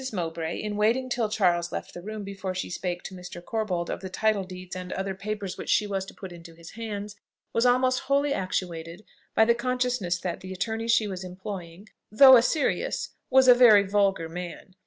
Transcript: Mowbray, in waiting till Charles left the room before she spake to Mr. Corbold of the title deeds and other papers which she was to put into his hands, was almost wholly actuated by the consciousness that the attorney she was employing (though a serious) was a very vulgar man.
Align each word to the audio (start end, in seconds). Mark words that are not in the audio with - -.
Mowbray, 0.11 0.57
in 0.59 0.77
waiting 0.77 1.09
till 1.09 1.29
Charles 1.29 1.71
left 1.71 1.93
the 1.93 2.01
room 2.01 2.23
before 2.23 2.55
she 2.55 2.71
spake 2.71 3.03
to 3.03 3.13
Mr. 3.13 3.39
Corbold 3.39 3.87
of 3.87 3.99
the 3.99 4.09
title 4.09 4.43
deeds 4.43 4.75
and 4.75 4.91
other 4.93 5.13
papers 5.13 5.59
which 5.59 5.69
she 5.69 5.85
was 5.85 6.05
to 6.05 6.13
put 6.15 6.31
into 6.31 6.55
his 6.55 6.71
hands, 6.71 7.15
was 7.53 7.67
almost 7.67 7.99
wholly 7.99 8.33
actuated 8.33 9.05
by 9.35 9.45
the 9.45 9.53
consciousness 9.53 10.19
that 10.19 10.39
the 10.39 10.51
attorney 10.53 10.87
she 10.87 11.05
was 11.07 11.23
employing 11.23 11.87
(though 12.11 12.35
a 12.35 12.41
serious) 12.41 13.09
was 13.29 13.47
a 13.47 13.53
very 13.53 13.83
vulgar 13.83 14.27
man. 14.27 14.73